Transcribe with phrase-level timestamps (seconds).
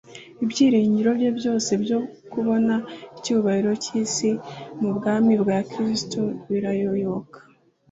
[0.43, 1.99] Ibyiringiro bye byose byo
[2.31, 2.75] kubona
[3.17, 4.29] icyubahiro cy'isi
[4.79, 7.37] mu bwami bwa Kristo birayoyoka.